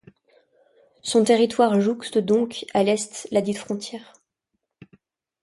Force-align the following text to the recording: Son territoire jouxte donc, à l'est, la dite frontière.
Son 1.03 1.23
territoire 1.25 1.79
jouxte 1.79 2.17
donc, 2.17 2.65
à 2.73 2.81
l'est, 2.81 3.27
la 3.31 3.39
dite 3.43 3.59
frontière. 3.59 4.13